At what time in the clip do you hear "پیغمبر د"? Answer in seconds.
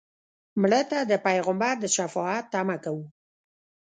1.27-1.85